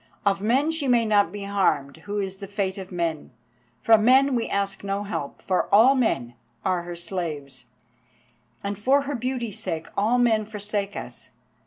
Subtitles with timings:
[0.25, 3.29] Of men she may not be harmed who is the fate of men,
[3.83, 6.33] from men we ask no help, for all men
[6.65, 7.65] are her slaves,
[8.63, 11.29] and for her beauty's sake all men forsake us.